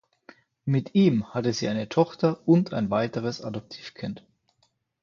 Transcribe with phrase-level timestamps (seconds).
[0.65, 4.25] Mit ihm hatte sie eine Tochter und ein weiteres Adoptivkind.